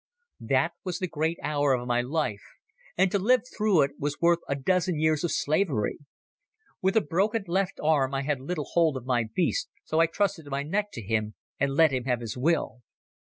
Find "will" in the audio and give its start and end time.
12.35-12.81